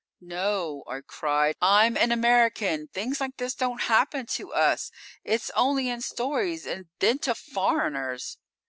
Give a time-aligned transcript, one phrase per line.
[0.25, 1.55] "__"No!" I cried.
[1.61, 2.87] "I'm an American!
[2.87, 4.89] Things like this don't happen to us!
[5.23, 8.39] It's only in stories, and then to foreigners!"